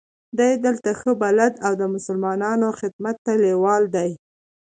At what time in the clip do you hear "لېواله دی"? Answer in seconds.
3.43-4.11